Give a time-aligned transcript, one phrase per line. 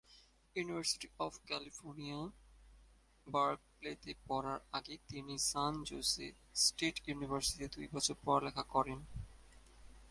[0.55, 2.19] University of California,
[3.27, 6.27] বার্কলেতে পড়ার আগে তিনি সান জোসে
[6.55, 8.99] স্টেট ইউনিভার্সিটিতে দুই বছর পড়ালেখা করেন।